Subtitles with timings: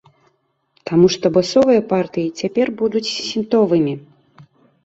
[0.89, 3.93] Таму што басовыя партыі цяпер будуць сінтовымі.